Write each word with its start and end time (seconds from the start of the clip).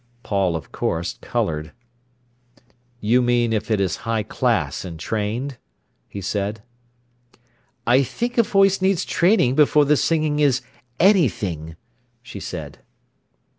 Paul, 0.23 0.55
of 0.55 0.71
course, 0.71 1.19
coloured. 1.21 1.73
"You 3.01 3.21
mean 3.21 3.53
if 3.53 3.69
it 3.69 3.79
is 3.79 3.97
high 3.97 4.23
class 4.23 4.83
and 4.83 4.99
trained?" 4.99 5.59
he 6.09 6.21
said. 6.21 6.63
"I 7.85 8.01
think 8.01 8.39
a 8.39 8.41
voice 8.41 8.81
needs 8.81 9.05
training 9.05 9.53
before 9.53 9.85
the 9.85 9.95
singing 9.95 10.39
is 10.39 10.63
anything," 10.99 11.75
she 12.23 12.39
said. 12.39 12.79